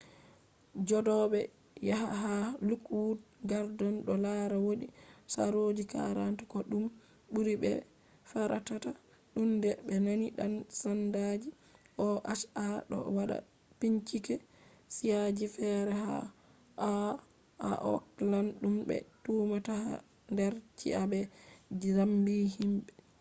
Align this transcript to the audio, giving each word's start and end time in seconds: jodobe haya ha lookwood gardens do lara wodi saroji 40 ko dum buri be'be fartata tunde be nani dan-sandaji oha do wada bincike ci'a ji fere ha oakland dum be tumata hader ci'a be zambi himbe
jodobe 0.89 1.41
haya 1.85 2.07
ha 2.21 2.33
lookwood 2.67 3.19
gardens 3.49 3.99
do 4.07 4.13
lara 4.25 4.57
wodi 4.65 4.87
saroji 5.33 5.83
40 5.93 6.49
ko 6.51 6.57
dum 6.69 6.83
buri 7.33 7.55
be'be 7.61 7.87
fartata 8.29 8.91
tunde 9.33 9.69
be 9.85 9.95
nani 10.05 10.27
dan-sandaji 10.37 11.49
oha 12.05 12.67
do 12.89 12.97
wada 13.17 13.37
bincike 13.79 14.35
ci'a 14.93 15.21
ji 15.37 15.47
fere 15.55 15.93
ha 16.03 16.19
oakland 17.91 18.49
dum 18.61 18.75
be 18.87 18.95
tumata 19.23 19.73
hader 19.87 20.53
ci'a 20.79 21.03
be 21.11 21.19
zambi 21.95 22.37
himbe 22.55 22.91